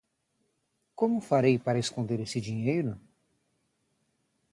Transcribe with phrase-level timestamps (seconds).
[0.99, 2.93] Como farei para esconder esse dinheiro?